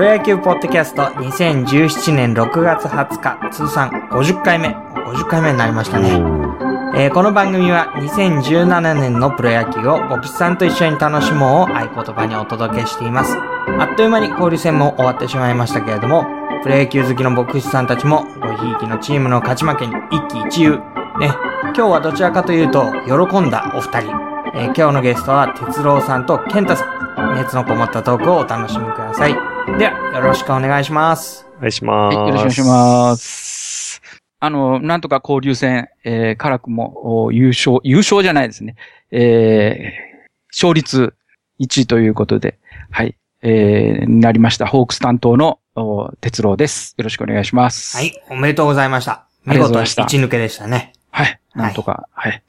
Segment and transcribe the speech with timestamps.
[0.00, 4.68] プロ野球ポッドキャスト2017年6月20日通算50回目。
[4.68, 6.08] 50回目になりましたね。
[6.96, 13.36] えーこの番組は2017年のプロ野球をボキさんと一緒に楽しもうを合言葉にお届けしています。
[13.78, 16.24] あっという間に交流戦も終わってしまいましたけれども、
[16.62, 20.78] プロ野球好きの牧師さんたちもごひいきのチームの勝ち負けに一喜一憂。
[21.18, 21.28] ね、
[21.64, 24.12] 今日はどちらかというと喜んだお二人。
[24.54, 27.34] えー今日のゲストは哲郎さんと健太さん。
[27.36, 29.49] 熱のこもったトークをお楽しみください。
[29.66, 31.46] では、よろしくお願いします。
[31.56, 32.16] お願いします。
[32.16, 34.02] はい、よろしくお願いします。
[34.40, 38.76] あの、なんとか交流戦、えー、辛くもお優勝、優勝じゃないですね。
[39.10, 41.14] えー、勝率
[41.60, 42.58] 1位ということで、
[42.90, 44.66] はい、えー、なりました。
[44.66, 46.94] ホークス担当の、お哲郎です。
[46.98, 47.96] よろしくお願いします。
[47.96, 48.02] は。
[48.02, 49.26] い、おめでとうございました。
[49.46, 50.92] ありがとうご見事にざいました一抜けでしたね。
[51.10, 51.40] はい。
[51.54, 52.42] なんとか、はい。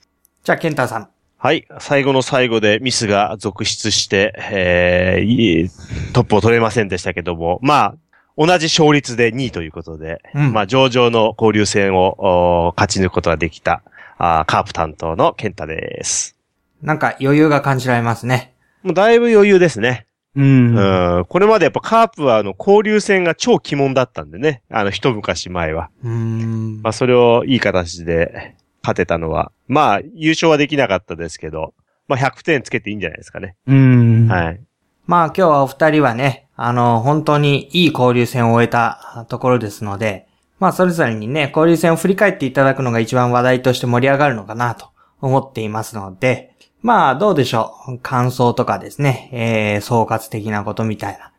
[0.43, 1.09] じゃあ、健太さん。
[1.43, 1.67] はい。
[1.79, 7.95] 最後の最後でミスが続出して、えートップを取れませんでしたけども、まあ、
[8.37, 13.81] 同じ勝率で2位ということで、うんまあ、上々の交流戦をお勝ち抜くことができた、
[14.19, 16.37] あーカープ担当の健太です。
[16.83, 18.53] なんか余裕が感じられますね。
[18.83, 20.05] もうだいぶ余裕ですね。
[20.35, 20.75] うん。
[20.75, 21.25] うん。
[21.25, 24.61] これまでやっぱカープはあの交流戦が超鬼門だったんでね。
[24.69, 25.89] あの一昔前は。
[26.03, 26.81] うーん。
[26.83, 31.73] まあそれをいい形で勝てたのは、まあ優勝はできなかったですけど、
[32.07, 33.55] まあ100点つけていいんじゃないですかね。
[33.67, 34.27] うん。
[34.27, 34.61] はい。
[35.07, 40.27] まあ今日はお二人はね、あの、本当にいい交流戦を終えたところですので、
[40.59, 47.99] まあそれぞれにね、交流戦を振り返っていただくのが一番話題として盛り上がるのかなと思っていますので、まあどうでしょう？
[47.99, 51.31] 感想とかですね、えー、総括的なことみたいな。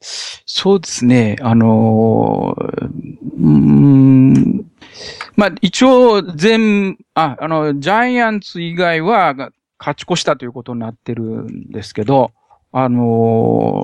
[0.00, 1.36] そうですね。
[1.40, 4.66] あのーうーん。
[5.36, 12.32] まあ、一応、全、あ、あの、ジャイアンツ以外はが勝ち越したということになってるんですけど、
[12.72, 13.82] あの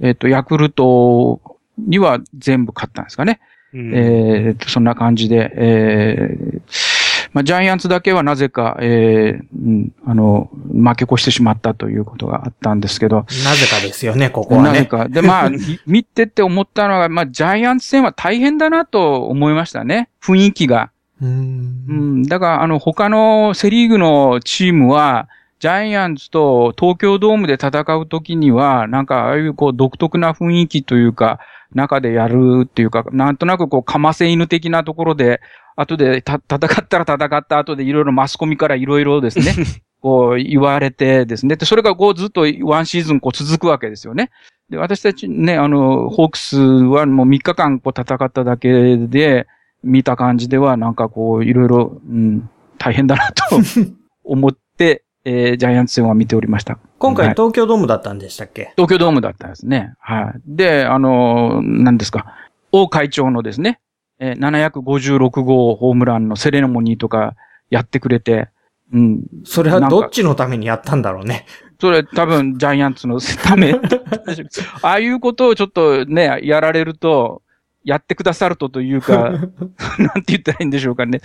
[0.00, 1.40] ーえっ、と、ヤクルト
[1.78, 3.40] には全部勝ったんですかね。
[3.72, 6.89] うんえーと、そんな感じで、えー
[7.32, 14.68] まあ、ジャイアンツだけはなぜか、えーうんあの、負け越してしまったということがあったんですけど、なぜかですよね、ここはね。
[14.70, 15.08] なぜか。
[15.08, 20.08] で、まあ、 み見てて思ったのは、まあ、ジャイアンツ戦は大変だなと思いましたね。
[20.22, 20.90] 雰囲気が。
[21.20, 21.28] うー。
[21.28, 22.22] うんん。
[22.24, 25.28] だから、あの、他のセリーグのチームは、
[25.60, 31.38] ジャイアンツと東京ドームで戦うときには、なんか、ああいうこう、独特な雰囲気というか、
[31.74, 35.40] 中でやるっていうか、なんとなくこう、かませ犬的なところで、
[35.76, 39.52] 後でた戦ったら戦った後でいろいろマスコミからいろいろですね、
[40.02, 41.56] こう言われてですね。
[41.56, 44.30] で、それがこうずっとワンシーズンこう続くわけですよね。
[44.68, 49.46] で、私たちね、あの、ホークスはもう3日間こう戦っただけで、
[49.82, 53.44] 見た感じではなんかこういろいろ、うん、大変だなと
[54.24, 56.78] 思って、えージャイアンツ戦は見ておりました。
[56.98, 59.94] 今回はい東京ドームだったんでしたっけ、東京ドームだったんですね。
[59.98, 60.40] はい。
[60.46, 62.26] で、あの、何ですか？
[62.72, 63.80] 王会長のですね、
[64.20, 67.34] えー756号ホームランのセレモニーとか
[67.70, 68.48] やってくれて、
[68.92, 69.24] うん。
[69.44, 71.46] それはどっちのためにやったんだろうね。
[71.80, 73.74] それ多分ジャイアンツのため。
[74.82, 77.42] ああいうことをちょっとね、やられると、
[77.82, 79.30] やってくださるとというか、
[79.98, 81.20] なんて言ったらいいんでしょうかね。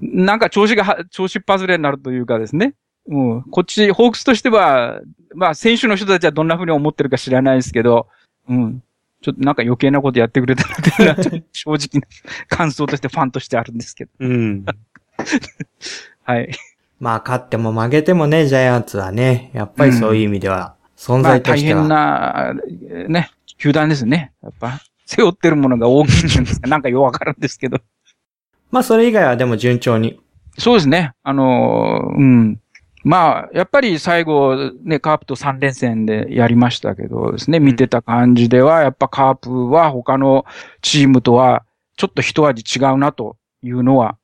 [0.00, 2.74] なんか調子がは、調子外れになるというかですね。
[3.08, 3.42] うん。
[3.44, 5.00] こっち、ホークスとしては、
[5.34, 8.08] まあ選手の人たちはどんな風に思ってるか知らないですけど、
[8.48, 8.82] うん。
[9.22, 10.68] ちょっとなんか余計なことやってくれた
[11.04, 12.06] なって正直な
[12.48, 14.10] 感想としてファンとしてあるんですけど。
[14.20, 14.64] うん。
[16.24, 16.50] はい。
[17.00, 21.80] まあ勝っても負けてもね、ジャイアンツはね、やっぱりそういう意味では、存まあ在としては。
[21.80, 22.54] 大変な、
[22.90, 24.32] えーね、球団ですね。
[24.42, 27.80] やっぱ、背負ってるものが大きいんですか、なんかよくわかるんですけど。
[28.70, 30.20] まあそれ以外はでも順調に。
[30.58, 31.12] そうですね。
[31.22, 32.60] あのーうん。
[33.06, 40.44] まあ、やっぱり最後、ね、カープと3連戦でやりましたけどですね、見てた感じでは、やっぱカープは他の
[40.82, 41.62] チームとは、
[41.96, 44.16] ちょっと一味違うなというのは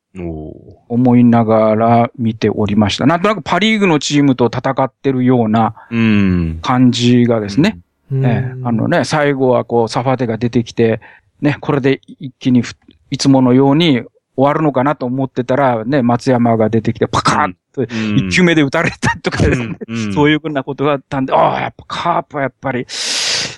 [0.88, 3.06] 思いながら見ておりました。
[3.06, 6.58] なんとなくパリーグのチームと戦ってるようなうん。
[6.60, 7.78] 感じがですね、
[8.10, 11.00] うんええあのね、最後はこう、サファテが出てきて、
[11.40, 12.74] ね、これで一気にふ
[13.12, 14.02] いつものように
[14.36, 19.78] 終わるのかなと思ってたら、ね、松山が出てきて、パカーンと一球目で打たれたとかですね、
[20.14, 22.86] そういいうふうなことがあったんで、ああ、やっぱカープはやっぱり、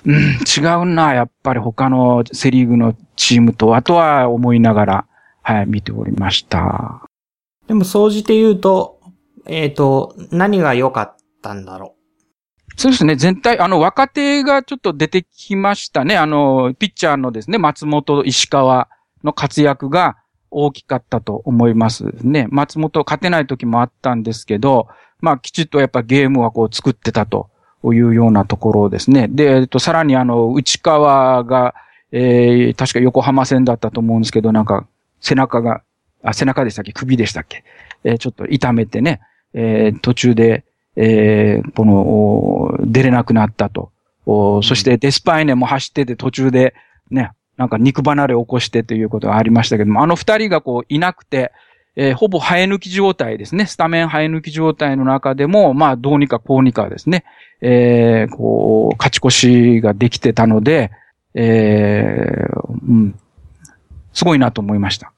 [0.05, 5.07] うん、違うな、やっぱり他のセリーグのチームと、あとは思いながら、
[5.41, 7.03] はい、見ておりました。
[7.67, 8.99] でも、総じて言うと、
[9.45, 11.95] えっ、と、何が良かったんだろ
[12.77, 13.15] そうですね。
[13.15, 16.17] 全体、あの、若手がちょっと出てきましたね。
[16.17, 18.89] あの、ピッチャーのですね、松本、石川
[19.23, 20.17] の活躍が
[20.51, 22.47] 大きかったと思いますね。
[22.49, 24.87] 松本勝てない時もあったんですけど、
[25.19, 27.49] まあ、きちっとやっぱゲームはこう作ってたと
[27.83, 29.27] いうようなところですね。
[29.27, 31.75] で、えっと、さらにあの、内川が、
[32.11, 34.87] えー、確か横浜戦だったと思うんですけど、なんか、
[35.19, 35.81] 背中が、
[36.23, 36.93] あ、背中でしたっけ？
[36.93, 37.63] 首でしたっけ？
[38.03, 39.21] えー、ちょっと痛めてね、
[39.53, 40.63] えー、途中で、
[40.95, 43.91] えー、この、出れなくなったと。
[44.25, 46.73] おそしてデスパイネも走ってて途中で、
[47.11, 51.51] ね、なんか肉離れを起こしてということがありましたけども、あの二人がこういなくて、
[51.95, 53.65] えー、ほぼ生え抜き状態ですね。
[53.65, 57.23] スタメン生え抜き状態の中でも、まあ、どうにかこうにかですね、
[57.61, 60.91] えー、こう、勝ち越しができてたので、
[61.33, 63.19] えー、うん、
[64.13, 65.13] すごいなと思いました。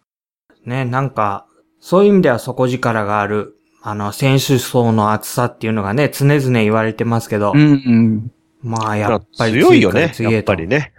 [0.66, 1.48] ね、なんか、
[1.80, 7.54] そういう意味では底力がある、あの、選手層の厚さっていうのがね、常々言われてますけど。
[7.56, 8.32] うんうん。
[8.62, 10.12] まあ、やっぱり強いよね。
[10.20, 10.92] やっぱりね。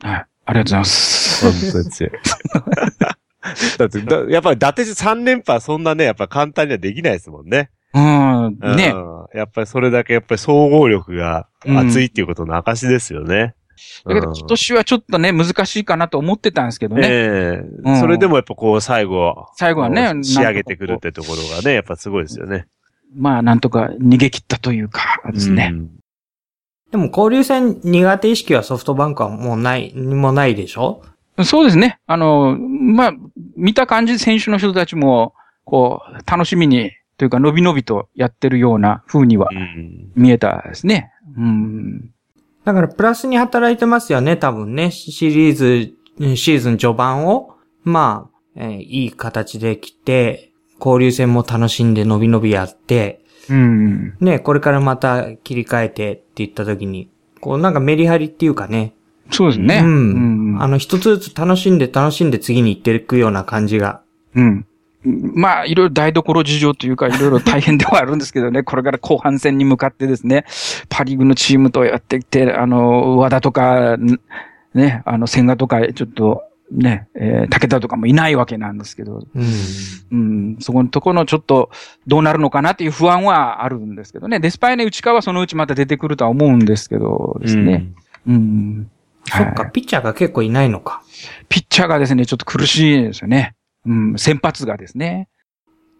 [0.00, 0.26] はい。
[0.46, 1.70] ありがとうございます。
[1.72, 2.10] 本当に。
[3.78, 7.70] だってだ、やっぱり伊達3連覇そんなね、やっぱ簡単にはできないですもんね。
[7.94, 9.38] うん、ね、うん。
[9.38, 13.54] やっぱりそれだけやっぱり総合力が厚いっていうことの証ですよね。
[14.04, 17.08] だけど今年はちょっとね、難しいかなと思ってたんですけどね。
[17.08, 19.46] ええーうん、それでもやっぱこう最後。
[19.56, 20.22] 最後はね。
[20.22, 22.66] 仕上げてくるってところがね、やっぱすごいですよね。
[23.16, 25.70] まあなんとか逃げ切ったというかですね。
[25.72, 25.99] うん
[26.90, 31.02] でも交流戦苦手意識はソフトバンクはもうない、にもないでしょ？
[31.44, 32.00] そうですね。
[32.06, 33.12] あの、まあ、
[33.56, 35.34] 見た感じ選手の人たちも、
[35.64, 39.48] こう、楽しみに、というか、のびのびとやってるような風には
[40.16, 41.12] 見えたですね。
[41.36, 42.10] うん。
[42.64, 44.90] だから、プラスに働いてますよね、多分ね。
[44.90, 45.94] シリーズ、
[46.36, 47.54] シーズン序盤を、
[47.84, 54.16] まあ、えー、いい形で来て、交流戦も楽しんでのびのびやって、うん。
[54.20, 57.08] ね、これからまた切り替えてって言った時に、
[57.40, 58.94] こうなんかメリハリっていうかね。
[59.30, 59.80] そうですね。
[59.82, 60.54] うん。
[60.54, 64.02] うん、あの、一つずつ楽しんで楽しんで次に行っていくような感じが。
[64.34, 64.66] うん。
[65.02, 70.44] まあ、いろいろ台所事情というか、いろいろ大変ではあるんですけどね、これから後半戦に向かってですね、
[70.90, 73.96] パリーグのチームとやってきて、あの、和田とか、
[74.74, 79.44] ね、あの、千賀とか、ちょっと、ね、えー、武田とかもいないわけなんですけど、うん、
[80.10, 81.70] うん、そこのところのちょっと
[82.06, 84.40] どうなるのかなっていう不安はあるんですけどね。
[84.40, 87.92] デスパイネ内川はそのうちまた出てくるとは思うんですけどですね。
[88.26, 88.34] うん。
[88.34, 88.90] うん、
[89.26, 91.02] そっか、はい、ピッチャーが結構いないのか。
[91.48, 93.54] ピッチャーがですね、ちょっと苦しいですよね。
[93.86, 95.28] うん、先発がですね。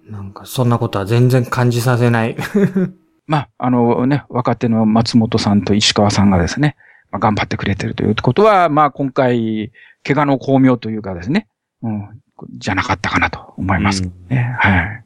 [0.08, 2.36] なんか、そんなことは全然感じさせない。
[3.26, 6.76] まあ、あのね、若手の松本さんと石川さんがですね、
[7.12, 9.72] まあ、頑張ってくれてるということは、まあ、今回、
[10.04, 11.46] 怪我の巧妙というかですね、
[11.82, 12.08] うん、
[12.58, 14.10] じゃなかったかなと思いますね。
[14.30, 15.04] うん、はい。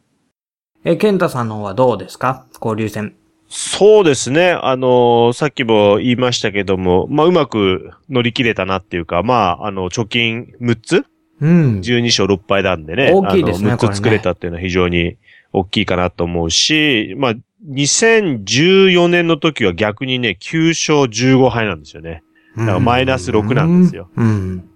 [0.84, 2.46] え、ケンタさんの方はどうですか？
[2.54, 3.14] 交流戦。
[3.48, 4.52] そうですね。
[4.52, 11.04] あのー、さっきも言いましたけども、まあ、うまく乗り切れたなっていうか、まあ、あの、貯金6つ？
[11.40, 11.80] うん。
[11.80, 13.12] 12勝6敗なんでね。
[13.12, 13.74] 大きいですね。
[13.74, 15.16] 6つ作れたっていうのは非常に
[15.52, 17.34] 大きいかなと思うし、まあ、
[17.70, 22.22] 2014年の時は逆にね、9勝15敗なんですよね。
[22.56, 24.10] だからマイナス6なんですよ。
[24.16, 24.26] うん。
[24.26, 24.70] うん、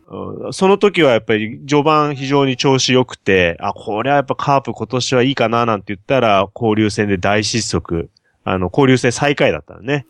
[0.53, 8.11] その時はやっぱり序盤非常に調子良くて、あ、これはやっぱカープ今年はいいかななんて言ったら、交流戦で大失速。
[8.45, 10.07] あの、交流戦最下位だったのね。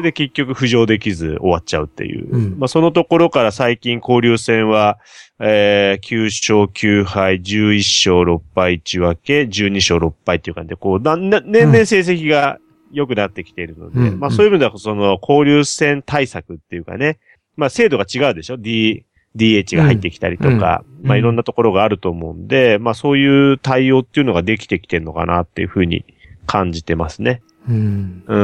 [0.00, 2.30] で、結局浮上できず終わっちゃうっていう。
[2.30, 4.98] うん、まあ、そのところから最近交流戦は、
[5.40, 12.60] えー、9勝9敗、11勝6敗1分け、12勝6敗っていう感じで、こう、な、な、年々成績が
[12.92, 17.18] 良くなってきているので、うん、まあそういう意味では、その、交流戦対策っていうかね、
[17.56, 19.04] まあ制度が違うでしょ ?D、
[19.36, 26.04] DH が入ってきたりとか、うん、まあいろんなところがあると思うんで、まあそういう対応っていうのができてきてるのかなっていうふうに
[26.46, 27.42] 感じてますね。
[27.68, 28.24] うん。
[28.26, 28.36] う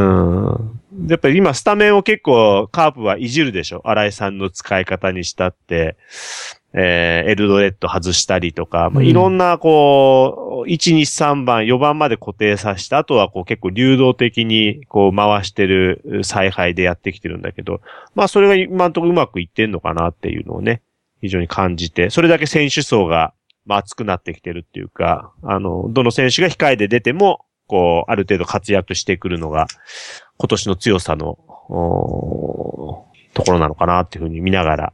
[1.02, 1.09] ん。
[1.09, 3.82] やっぱり今スタメンを結構カープはいじるでしょ？
[3.85, 5.97] 新井さんの使い方にしたって。
[6.73, 17.81] えー、エルドレッド外したりとか、まあ、いろんな、こう、1、2、3番、4番まで固定させて、あとはこう結構流動的にこう回してる采配でやってきてるんだけど、
[18.15, 20.83] まあそれが今んとこうまくいってんのかなっていうのをね、
[21.21, 23.33] 非常に感じて、それだけ選手層が、
[23.67, 29.67] まあ熱くなってきてるっていうか、あの、どの選手が控えで出ても、こう、ある程度活躍してくるのが、
[30.39, 31.39] 今年の強さの、
[33.33, 34.93] ところなのかなっていうふうに見ながら、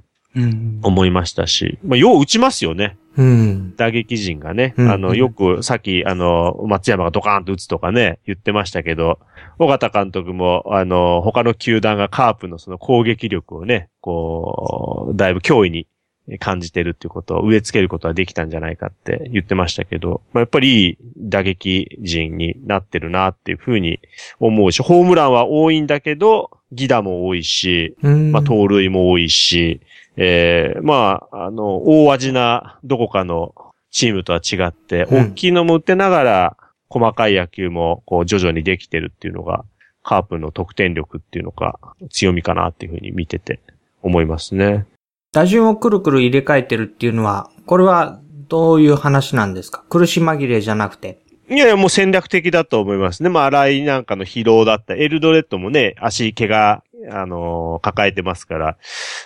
[0.82, 2.96] 思いましたし、まあ、よう打ちますよね。
[3.16, 4.74] うん、打撃陣がね。
[4.76, 9.18] うん、あの、よく、さっき、あの、松山がドカーンと打つとかね、言ってましたけど、
[9.58, 15.86] 尾形監督も、あの、他の球団がカープのその攻撃力をね、こう、だいぶ脅威に
[16.38, 24.00] 感じてるっていうことを植え付けることはできたんじゃないかって言ってましたけど、まあ、やっぱりいい打撃陣になってるなっていうふうに
[24.40, 29.80] 思うし、ホームランは多いんだけど、ギダも多いし、まあ、盗塁も多いし、
[30.16, 33.54] ええー、まあ、あの、大味などこかの
[33.90, 36.56] チームとは違って、大きいのも打ってながら、
[36.88, 39.64] 細かい野球も、こう、徐々にできてるっていうのが
[40.02, 41.78] カープの得点力っていうのか、
[42.10, 43.60] 強みかなっていうふうに見てて
[44.02, 44.86] 思いますね。
[45.32, 49.84] 打順をくるくる入れ替えてるっていうのは、これはどういう話なんですか？
[49.90, 51.20] 苦し紛れじゃなくて。
[51.48, 53.28] いやいや、もう戦略的だと思いますね。
[53.28, 54.94] まあ、荒井なんかの疲労だった。
[54.94, 58.76] エルドレッドもね、足怪我、あのー、抱えてますから、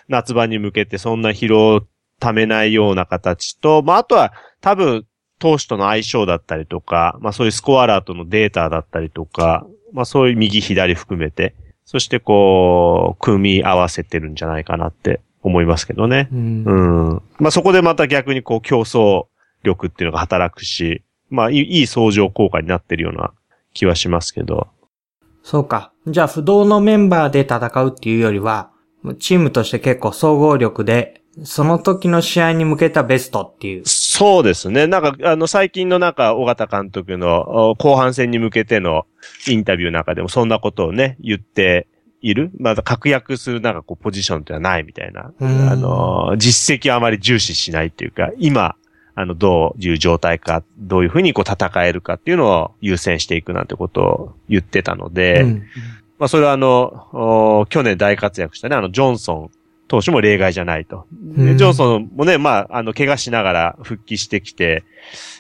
[0.09, 1.83] 夏場に向けてそんな疲労を
[2.19, 5.07] ためないような形と、まあ、あとは多分、
[5.41, 11.55] 投手との相性だったりとか、まあそういうスコアラーとのデータだったりとか、まあそういう右左含めて、
[11.87, 16.29] そしてこう、組み合わせてるんじゃないかなって思いますけどね。
[16.31, 16.65] うん。
[16.65, 19.27] うん、まあそこでまた逆にこう競争
[19.65, 23.33] 力っていうのが働くし、まあいい相乗効果になってるような
[23.73, 24.69] 気はしますけど。
[25.43, 25.93] そうか。
[26.07, 28.71] じゃあ不動のメンバーで戦うっていうよりは、
[29.19, 33.83] チームとして結構総合力で、その時の試合に向けたベストっていう。
[33.87, 34.87] そうですね。
[34.87, 39.07] なんか、あの、最近のなんか、尾形監督の後半戦に向けての
[39.49, 41.87] インタビューの中でもそんなことをね、言って
[42.21, 42.51] いる。
[42.59, 45.33] まだ確約するなんかこう、ポジションってはないみたいな。
[45.41, 48.75] あの、実績はあまり重視しないっていうか、今、
[49.15, 55.63] あの、どういう状態か、どういうふうにこう戦えるかっていうのを優先していくなんてことを言ってたので、うん、
[56.19, 59.51] まあ、それはあの、去年大活躍したね、あの、ジョンソン
[59.89, 61.07] 投手も例外じゃないと。
[61.37, 64.85] ジョンソンもね、まあ、あの、怪我しながら復帰してきて、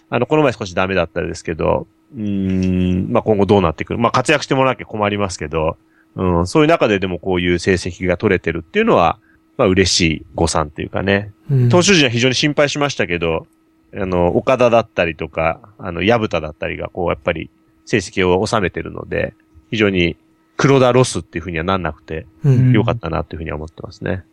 [0.08, 4.00] あの、この前少しダメだったですけど、うん、まあ今後どうなってくる？
[4.00, 5.76] まあ活躍してもらわなきゃ困りますけど、
[6.16, 9.20] うん、そういう中ででもこういう成績が取れてるっていうのは、
[9.56, 11.30] まあ嬉しい誤算っていうかね。
[11.70, 13.46] 投手陣は非常に心配しましたけど、
[13.94, 17.50] あの、岡田だったりとか、あの、矢蓋だったりがこう、やっぱり
[17.84, 19.34] 成績を収めてるので、
[19.70, 20.16] 非常に
[20.56, 22.26] 黒田ロスっていうふうにはなんなくて、
[22.72, 24.24] よかったなっていうふうには思ってますね。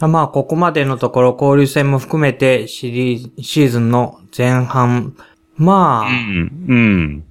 [0.00, 5.16] まあ、ここまでのところ、交流戦も含めて、シリーズ、シーズンの前半、
[5.56, 7.24] まあ、うん、うん。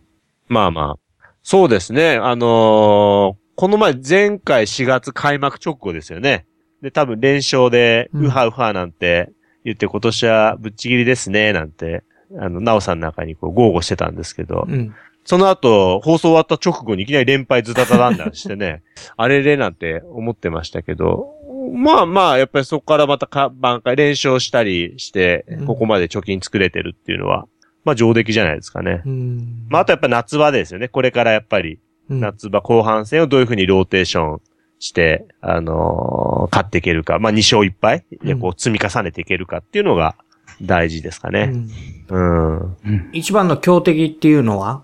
[0.48, 1.20] まあまあ。
[1.44, 2.16] そうですね。
[2.16, 6.46] あのー、この前、前回4月開幕直後ですよね。
[6.82, 9.32] で、多分連勝で、ウハウハなんて
[9.64, 12.04] 言って、今年はぶっちぎりですね、なんて、
[12.38, 18.84] あの、ナオさんの中にこう、豪語してたんですけど、うん、その後、放送終わった直後にいきなり連敗ズタタランダンしてね、
[19.16, 21.34] あれれなんて思ってましたけど、
[21.74, 27.48] まあまあ、やっぱりそこからまたか、挽回、連勝したりして、ここまで貯金作れてるっていうのは、
[27.86, 29.02] まあ上出来じゃないですかね。
[29.70, 30.88] まああとやっぱ夏場ですよね。
[30.88, 31.80] これからやっぱり、
[32.10, 34.42] 夏場後半戦をどういうふうにローテーション
[34.84, 37.18] して、あのー、勝っていけるか。
[37.18, 40.16] まあ2勝1敗でこう積み重ねていけるかっていうのが
[40.62, 41.54] 大事ですかね。
[42.10, 42.60] うん。
[42.60, 44.84] うん、一番の強敵っていうのは？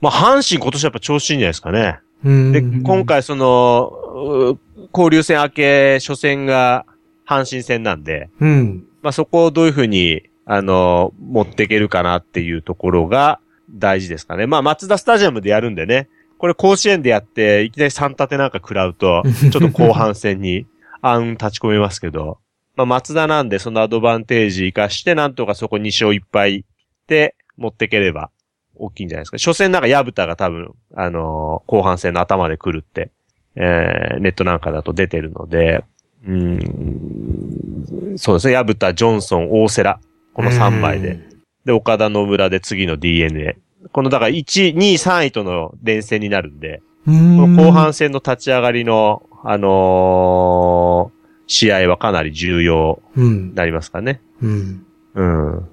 [0.00, 1.98] まあ阪神今年やっぱ調子いいんじゃないですかね。
[2.24, 4.58] で、今回その、
[4.94, 6.86] 交流戦明け初戦が
[7.28, 8.84] 阪神戦なんで、うん。
[9.02, 13.38] まあそこをどういうふうに、あの、持っていけるかなっていうところが
[13.70, 14.46] 大事ですかね。
[14.46, 20.66] まあ松田スタジアムでやるんでね、これ甲子園でやって、いきなり3立てなんか食らうと、 ちょっと後半戦に
[21.02, 22.38] 暗立ち込めますけど、
[22.76, 26.64] まあ松田なんでそのアドバンテージ活かして、なんとかそこ2勝1敗
[27.06, 28.30] で持っていければ
[28.74, 29.38] 大きいんじゃないですか。
[29.38, 33.10] 初戦なんか矢蓋が多分、あのー、後半戦の頭で来るって、
[33.56, 35.84] えー、ネットなんかだと出てるので、
[36.26, 38.52] うん、そうですね。
[38.54, 39.98] 矢蓋、ジョンソン、大瀬良。
[40.34, 41.20] この3枚で。
[41.64, 43.56] で、岡田野村で次の DNA。
[43.92, 54.20] この、だから1、2、3位との連戦になるんで、この後半戦の立ち上がりの、あのー、試合はかなり重要になりますかね。
[54.42, 54.86] うん。
[55.14, 55.68] うん。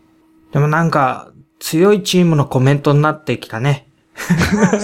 [0.52, 3.88] でもなんか、強いチームのコメントになってきたね。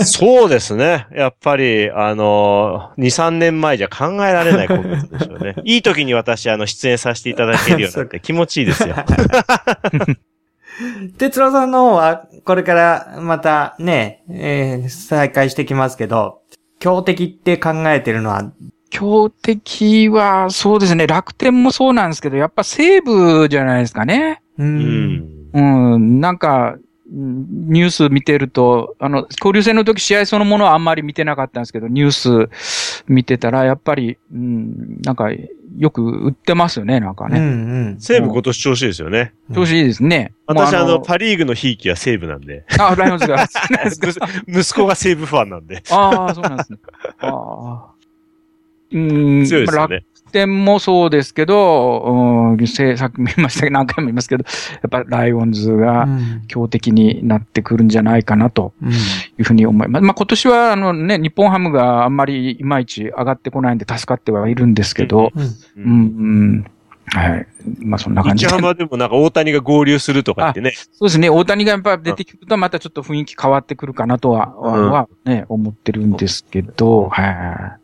[0.05, 1.05] そうですね。
[1.11, 5.55] やっぱり、あのー、2、3年前じゃ考えられないことでしょうね。
[5.65, 8.95] いい時に私、あの、出演させていただけるようになって気持ちいいですよ。
[11.17, 16.41] 哲郎さんの方は、これからまたね、えー、再開してきますけど、
[16.79, 18.51] 強敵って考えてるのは？
[18.89, 24.41] 強敵は、そうですね、楽天もそうなんですけど、やっぱ西武じゃないですかね。
[24.57, 25.25] うん。
[25.53, 26.75] うん、なんか、
[27.11, 32.49] ニュース見てると、あの、交流戦の時試合そのものはあんまり見てなかったんですけど、ニュース
[33.07, 35.29] 見てたら、やっぱり、うん、なんか、
[35.77, 37.39] よく売ってますよね、なんかね。
[37.39, 37.49] うんう
[37.95, 37.99] ん。
[37.99, 39.33] 西武今年調子いいですよね。
[39.53, 40.33] 調子いいですね。
[40.45, 42.65] 私、あの、パリーグのひいきは西武なんで。
[42.79, 43.47] あ、ライオンズが。
[44.47, 45.83] 息子が西武ファンなんで。
[45.91, 46.79] ああ、そうなんですね。
[47.19, 47.85] ああ。
[48.91, 49.45] うん。
[49.45, 50.05] 強いですよね。
[50.29, 54.45] 点もそうですけど、うん、さっきも言いましたけど、何回も言いますけど、
[54.81, 56.07] やっぱライオンズが
[56.47, 58.73] 強敵になってくるんじゃないかなと
[59.37, 60.01] いうふうに思います。
[60.01, 66.65] うん、まあ今年はあのね、日本ハムがあんまりいまいち上がってこないんで助かってはいるんですけど、うん、うん、
[67.11, 67.47] はい。
[67.79, 68.49] まあそんな感じで。
[68.49, 70.73] 日ハムはでもなんか大谷が合流するとかってね。
[70.91, 71.29] そうですね。
[71.29, 77.79] 大谷がやっぱ出てくるとまたちょっと雰囲気変わってくるかなとは、うん、はね、思ってるんですけど、はい。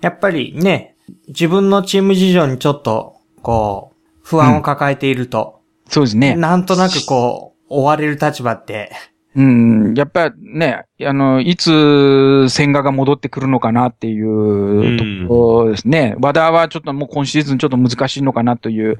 [0.00, 0.91] やっぱりね、
[1.32, 5.60] 自分のチーム事情にちょっと、こう、不安を抱えていると。
[5.86, 6.36] うん、そうですね。
[6.36, 8.92] なんとなくこう、追われる立場って
[9.34, 16.16] うん、やっぱね、あの、いつ千賀が戻ってくるのかなっていうところですね。
[16.20, 18.98] 和田はちょっともう今シーズンちょっと難しいのかなという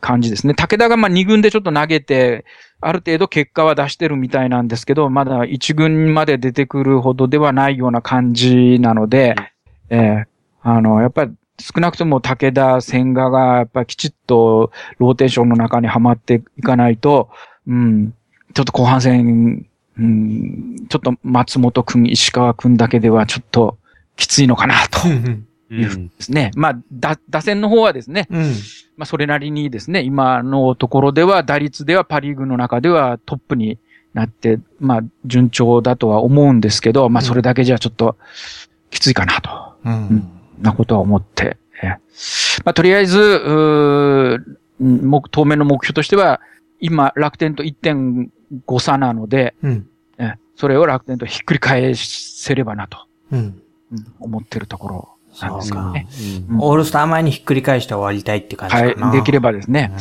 [0.00, 0.54] 感じですね。
[0.54, 2.44] 武田がまあ2軍でちょっと投げて、
[2.80, 9.34] ある程度結果は出してるみたいなんですけど、まだ1軍まで出てくるほどではないような感じなので、
[9.90, 10.24] えー、
[10.62, 17.30] あの、やっぱり少なくとも武田、千賀がやっぱりきちっとローテーションの中にはまっていかないと、
[17.66, 18.14] うん、
[18.54, 19.66] ちょっと後半戦
[19.98, 23.78] うん、ちょっと松本くん、石川くんだけではちょっと
[24.16, 25.06] きついのかなと。
[25.74, 26.50] いうふうですね。
[26.54, 28.42] まあ、だ、打線の方はですね、うん、
[28.96, 33.78] まあ、それなりにですね、今のところでは、打率ではパリーグの中ではトップに
[34.12, 38.16] なって、まあ、順調だとは思うんですけど、まあ、それだけじゃちょっと
[38.90, 39.74] きついかなと。
[39.84, 40.30] うん、うん、
[40.62, 41.58] なことは思って、
[42.64, 44.38] まあ、とりあえず、う
[44.78, 46.40] 目、当面の目標としては、
[46.80, 49.88] 今、楽天と1.5差なので、うん、
[50.56, 52.98] それを楽天とひっくり返せればなと、
[53.30, 53.62] うん、
[54.20, 55.08] 思ってるところ
[55.40, 56.08] なんですけどね。
[56.50, 59.06] うん、オールスター前にひっくり返して終わりたいって感じかな。
[59.08, 59.92] はい、できればですね。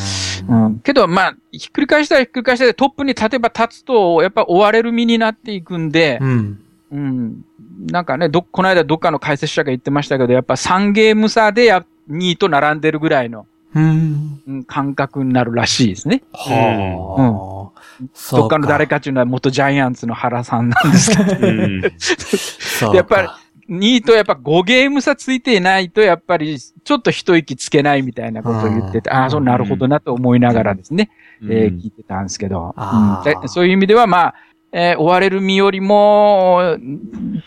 [0.48, 6.60] うん、けど、まあ、ひっくり返したらひっくり返したでトップに立てば立つと、やっぱ追われる身になっていくんで、うん。
[6.92, 7.46] うん。
[7.90, 16.24] なんかね、ど、この間どっかの解説者が言ってましたけど、やっぱ3ゲーム差でや、2位と並んでるぐらいの、うん、感覚になるらしいですね。
[16.34, 18.02] はあ。
[18.02, 18.40] うん。
[18.40, 21.48] どっかの誰かっていうのは元ジャイアンツの原さんなんですけど。
[21.48, 21.82] うん、
[22.96, 23.28] やっぱり、
[23.72, 31.10] 2位とやっぱ5ゲーム差ついていないと、やっぱりちょっと一息つけないみたいなことを言ってて、ああ、そうなるほどなと思いながらですね、
[31.42, 34.36] うん、えー、聞いてたんですけど、うん、そういう意味ではまあ、
[34.74, 36.78] えー、追われる身よりも、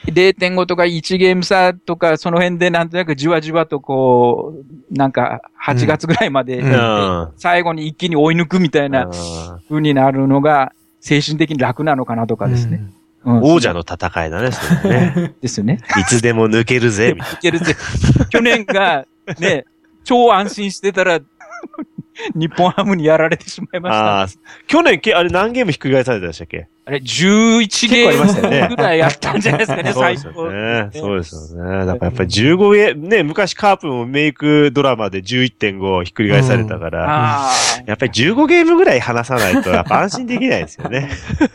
[0.06, 4.54] 0.5とか1ゲーム差とか、その辺でなんとなくじわじわとこ
[4.90, 9.08] う、なんか8月ぐらいまで、うん、最後に一気に追い抜くみたいな
[9.68, 12.82] 風になるのが、精神的に楽なのかなとかですね。
[13.24, 15.34] うん、王者の戦いだね、それね。
[15.40, 15.80] ですよね。
[15.98, 17.74] いつでも抜けるぜ、 抜けるぜ。
[18.28, 19.06] 去年が、
[19.38, 19.64] ね、
[20.04, 21.20] 超安心してたら、
[22.34, 24.20] 日本ハムにやられてしまいました。
[24.20, 24.26] ああ、
[24.66, 26.68] 去年、あれ何ゲームひっくり返されたでしたっけ？
[26.86, 30.50] あれ、11ゲームぐらいやったんじゃないですかね、最高。
[30.50, 30.90] ね。
[30.92, 31.86] そうですよね。
[31.86, 37.48] だからやっぱり15ゲーム、ね、昔カープもメイクドラマで11.5ひっくり返されたから、
[37.80, 41.08] うん、やっぱり15ゲームぐらい離さないと、やっぱ安心できないですよね。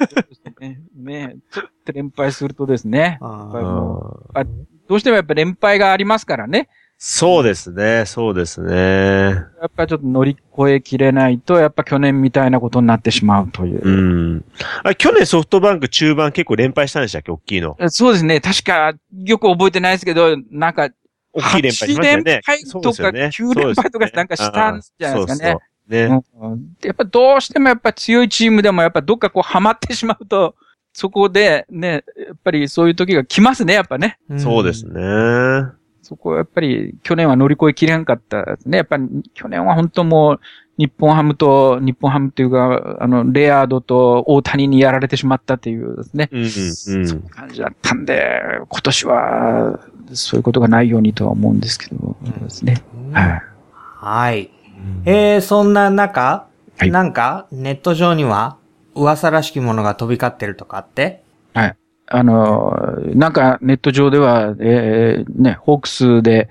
[0.59, 6.69] ねねちょっと連敗するとですね、どうしてもやっぱ連敗がありますからね。
[7.01, 8.75] そうですね、そうですね。
[8.75, 13.81] やっぱりちょっと乗り越えきれないと、やっぱ去年みたいなことになってしまうという。
[13.81, 13.91] う
[14.35, 14.45] ん。
[14.83, 17.31] あ去年ソフトバンク中盤結構連敗したんでしたっけ？
[17.31, 17.77] 大きいの。
[17.87, 18.41] そうですね。
[18.41, 18.91] 確か、
[19.23, 20.89] よく覚えてないですけど、なんか、
[21.31, 22.23] 大きい連敗しましたよね。
[22.23, 25.51] 連敗とか9連敗とかなんかしたんじゃないですかね。
[25.51, 26.65] そうそうね、うん。
[26.83, 30.53] やっぱどうしてもやっぱ強いチームでもやっぱどっかこうハマってしまうと、
[30.91, 34.19] そこでね、やっぱりそういう時が来ますね、やっぱね。
[34.37, 35.78] そうですね。
[36.09, 38.77] そこはやっぱり去年は乗り越えきれんかったですね。
[38.77, 40.39] やっぱり去年は本当もう
[40.79, 46.29] 日本ハムと、日本ハムっていうか、あの、レアードと大谷にやられてしまったっていうですね。
[46.31, 49.79] うんうん、そういう感じだったんで、今年は
[50.13, 52.81] そういうことがないようにとは思うんですけど、ですね。
[53.11, 53.43] はい。
[53.73, 54.51] はい。
[55.05, 58.55] えー、そんな中、はい、なんかネット上には
[58.95, 61.23] 噂らしきものが飛び交ってるとかって？
[61.53, 61.75] はい。
[62.11, 66.49] あの、なんかネット上では、えー、ね、ホークスで、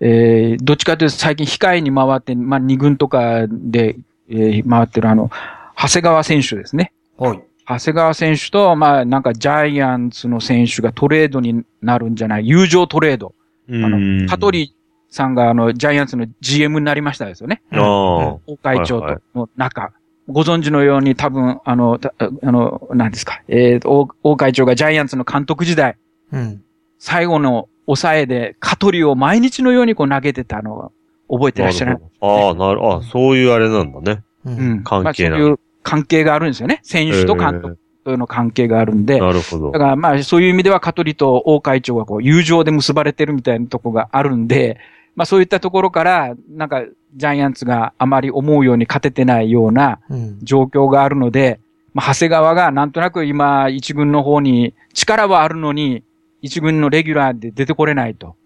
[0.00, 3.96] えー、どっちかというと最近控えに回って、まあ、二軍とかで、
[4.28, 5.30] えー、回ってるあの、
[5.76, 6.92] 長谷川選手ですね。
[7.18, 7.42] はい。
[7.66, 13.34] 長谷川選手と、まあ、なんかジャイアンツの選手がトレードになるんじゃない、友情トレード。
[13.68, 14.74] あの、香取
[15.10, 17.62] さんがあの、ジャイアンツの GM になりましたですよね。
[17.72, 18.38] ああ。
[18.62, 19.82] 大会長との中。
[19.82, 25.96] はいはいご存知のように多分、あの、あの、何ですか、えー、大、大会長がジャイアンツの監督時代、
[26.32, 26.62] うん、
[26.98, 30.92] 最後の抑えで、カトリを毎日のようにこう投げてたの
[31.28, 34.22] を覚えてらっしゃる、ね、ああ、なる、あそういうあれなんだね。
[34.44, 34.84] うん。
[34.84, 36.80] 関係な、まあ、そういう関係があるんですよね。
[36.82, 39.18] 選手と監督との関係があるんで。
[39.18, 39.70] なるほど。
[39.72, 44.78] だからまあそういう意味ではカトリと王会長がこう友情で結ばれてるみたいなとこがあるんで、
[45.16, 50.00] まあそういったところから、なんかジャイアンツがあまり思うように勝ててないような
[50.42, 51.60] 状況があるので、
[51.92, 56.02] まあ長谷川がなんとなく今一軍の方に力はあるのに、
[56.42, 58.36] 一軍のレギュラーで出てこれないと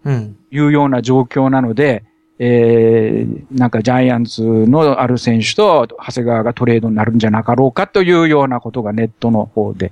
[0.51, 2.05] いうような状況なので、
[2.41, 9.91] えー、なんかジャイアンツのある選手と長谷川がトレードになるんじゃなかろうかというようなことがネットの方で、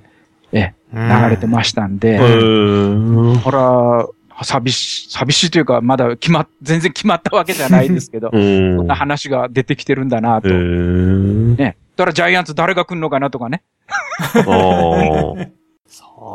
[0.52, 3.34] え、流れてましたんで、うん。
[3.36, 4.08] ほら、
[4.44, 10.48] 寂しい、寂しいというか、まだ決まっ、全然決まったわけじゃないですけど、 うんこんな話が出てきてるんだなと。
[10.48, 11.56] うん。
[11.56, 11.76] ね。
[11.96, 13.62] だからジャイアンツ誰が来んのかなとかね。
[14.46, 15.52] おーそうです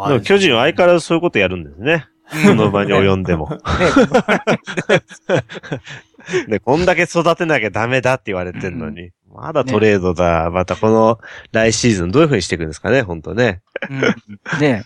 [0.09, 2.07] でも巨人は相変わらずそういうことやるんですね。
[2.45, 3.49] その場に及んでも。
[6.47, 9.11] で、こんだけ育てなきゃダメだって言われてんのに。
[9.31, 10.49] まだトレードだ。
[10.51, 11.19] またこの
[11.51, 13.61] 来シーズンどういう風にしていくんですかね、本当ね。
[13.89, 14.01] うん
[14.59, 14.85] ね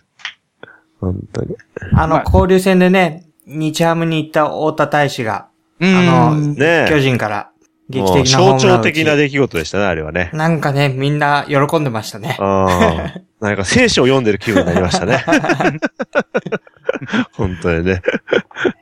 [1.14, 1.56] 本当に。
[1.94, 5.48] あの、まあ交流戦でね、日ハムに行った太田大使が、
[5.80, 7.52] うんあのね巨人から
[7.90, 10.30] 劇的な象徴的な出来事でしたね、あれはね。
[10.34, 12.36] なんかね、みんな喜んでましたね。
[12.40, 13.42] ああ。
[13.46, 15.24] なんか聖書を読んでる気分になりましたね。
[17.34, 18.02] 本当にね。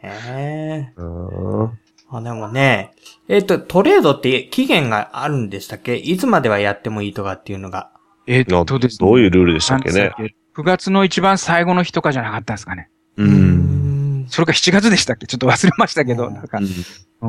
[0.02, 0.94] へえ。
[0.98, 1.72] うん
[2.12, 2.92] あでもね、
[3.28, 5.96] えっ、と、トレードって期限があるんでしたっけ？
[5.96, 7.90] いつまではやってもいいとかっていうのが。
[8.28, 10.12] えっとですねどういうルールでしたっけね？
[10.56, 12.90] 9月の一番最後の日とかじゃなかったんですかね。
[13.18, 13.24] う。
[13.24, 14.26] うんん。
[14.30, 15.28] それか7月でしたっけ？
[15.28, 16.58] ちょっと忘れましたけど、うんなんか。
[16.60, 16.72] うんうん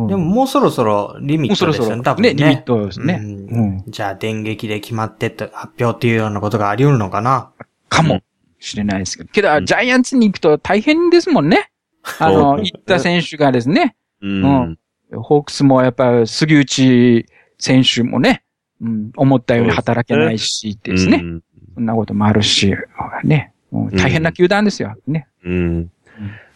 [0.09, 2.35] でももうそろそろリミッもうそろそろ、トですよね、多分ね、ね。
[2.35, 3.83] リミットですね。
[3.89, 7.53] じゃあ、電撃で決まってって発表っていうようなことがあり得るのかな？
[7.89, 8.21] かも
[8.59, 9.31] しれないですけど。
[9.33, 11.71] けど、うんジャイアンツに行くと大変ですもんね。
[12.19, 14.79] あの、行った選手がですね、うん。
[15.15, 17.27] ホークスもやっぱ杉内
[17.59, 18.43] 選手もね、
[18.83, 21.21] うん、思ったように働けないしですね。
[21.23, 21.43] うん
[21.77, 22.75] そんなこともあるし、
[23.23, 24.95] ね、うん大変な球団ですよ。
[25.07, 25.29] ね。
[25.45, 25.91] うん。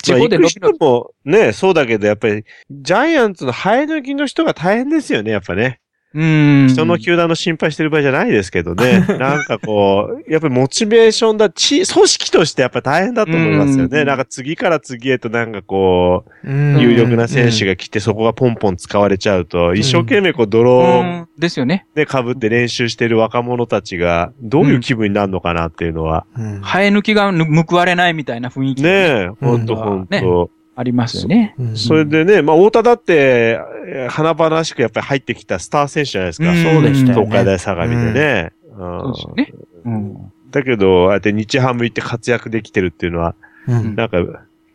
[0.02, 0.87] 地方でまあ行く人伸び伸び。
[0.87, 5.80] もね、そうだけど、やっぱり、ジャイアンツの生え抜きの人が大変ですよね、やっぱね。
[6.12, 6.68] うん。
[6.68, 9.05] 人の球団の心配してる場合じゃないですけどね。
[9.18, 14.01] なんかこう、やっぱりモチベーションだ、ち、組織としてやっぱ大変だと思いますよね。
[14.01, 21.87] うんなんか次から次へとなんかこう、有有力な選手が来てそこがポンポン使われちゃうと、一生懸命こう泥をうんですよね。
[21.94, 26.27] ね、被って練習してる若者たちが、どういう気分になるのかなっていうのは。
[26.37, 30.51] うん生え抜きが報われないみたいな雰囲気ねがえ、ほんとほんねと。
[30.81, 31.55] ありますよね。
[31.59, 36.51] うんそれでね、まあ、太田だって、えー華々しくやっぱり入ってきたスター選手じゃないですか。
[36.51, 37.45] うんそうでしたよ東海ね。
[37.45, 38.53] 大相模でね。
[38.77, 39.53] そうですよね。
[39.85, 40.33] うん。
[40.51, 43.35] だけど、ああやって日ハム行って活躍できてるっていうのは、
[43.69, 44.19] うんなんか、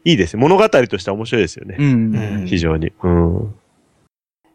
[0.03, 0.39] いいですよ。
[0.39, 1.75] 物語としては面白いですよね。
[1.79, 2.15] うん。
[2.15, 2.91] うん非常に。
[3.01, 3.55] うん。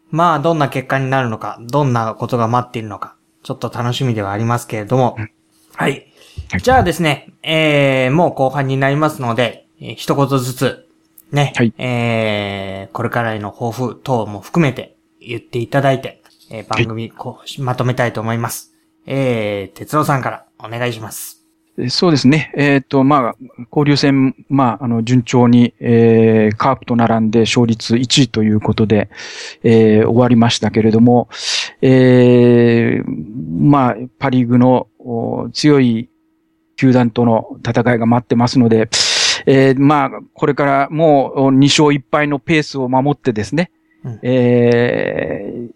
[0.09, 5.17] まあ、どんな結果になるのか、どんなことが待っているのか、ちょっと楽しみではありますけれども。
[5.17, 5.31] はい。
[5.75, 6.07] はい
[6.63, 10.87] じゃあですね、えー、もう後半になりますので、えー一言ずつ、
[11.31, 18.73] ね、はいえー、これからへの抱負等も含めて言っていただいて、えー番組こうまとめたいと思います。
[19.05, 21.41] えー、哲郎さんからお願いします。
[21.77, 22.51] えそうですね。
[22.55, 23.35] えっ、と、まあ、
[23.71, 29.09] 交流戦、まあ、あの、順調に、えー、カープと並んで勝率1位ということで、
[29.63, 31.29] えー、終わりましたけれども、
[31.81, 36.09] えー、まあ、パリーグのお強い
[36.75, 38.89] 球団との戦いが待ってますので、
[39.45, 43.71] えー、まあ、これからもうお2勝1敗のペースを守ってですね、
[44.03, 45.71] うんえー、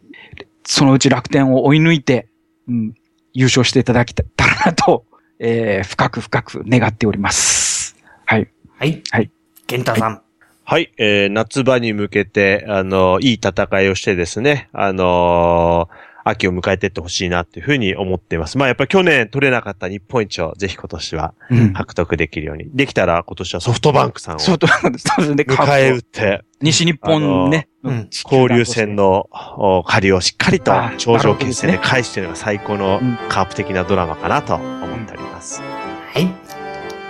[0.65, 2.27] そのうち楽天を追い抜いて、
[2.67, 2.93] うん、
[3.33, 5.05] 優勝していただけたらなと、
[5.39, 7.95] えー、深く深く願っております。
[8.25, 8.49] はい。
[8.77, 9.01] はい。
[9.11, 9.31] はい。
[9.67, 10.21] 健太さん。
[10.67, 18.57] はい、えー、夏場に向けて、あの、いい戦いをしてですね、あのー秋を迎えていってほしいなっていうふうに思っています。
[18.57, 21.73] まあやっぱり去年取れなかった日本一をぜひ今年はうん。
[21.73, 22.65] 獲得できるように。
[22.73, 35.61] できたら今年はソフトバンクさんをそうと、そうですね、迎え撃って、西日本ね、うん交流戦のお借りをしっかりと頂上決戦で返しているのが最高のうんカープ的なドラマかなと思っております。
[35.61, 36.27] はい。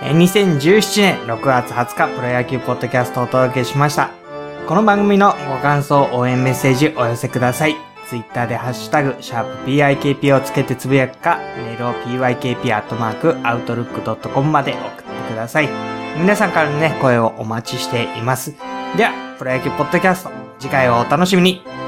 [0.02, 4.10] えー2017年6月20日、プロ野球ポッドキャストをお届けしました。
[4.68, 7.85] この番組のご感想、応援メッセージお寄せください。
[8.08, 14.94] ツイッターでハッシュタグ、シャープ PIKP をつけてつぶやくか、メールを PYKP.outlook.com まで送って
[15.32, 15.68] ください。
[16.18, 18.54] 皆さんからのね、声をお待ちしています。
[18.96, 21.85] では、プロ野球ポッドキャスト、次回をお楽しみに。